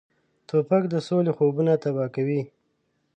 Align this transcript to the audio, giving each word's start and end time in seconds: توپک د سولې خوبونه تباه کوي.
توپک 0.47 0.83
د 0.89 0.95
سولې 1.07 1.31
خوبونه 1.37 1.73
تباه 1.83 2.09
کوي. 2.15 2.41